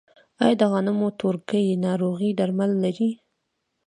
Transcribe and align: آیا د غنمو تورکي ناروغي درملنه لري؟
آیا 0.43 0.55
د 0.59 0.63
غنمو 0.71 1.07
تورکي 1.21 1.63
ناروغي 1.85 2.31
درملنه 2.39 2.77
لري؟ 2.83 3.09